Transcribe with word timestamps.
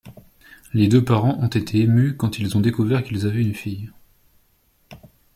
Les 0.73 0.87
deux 0.87 1.05
parents 1.05 1.37
ont 1.43 1.47
été 1.47 1.77
émus 1.81 2.15
quand 2.17 2.39
ils 2.39 2.57
ont 2.57 2.59
découvert 2.59 3.03
qu'ils 3.03 3.27
avaient 3.27 3.43
une 3.43 3.53
fille. 3.53 3.91